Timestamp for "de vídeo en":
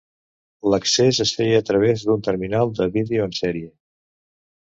2.79-3.35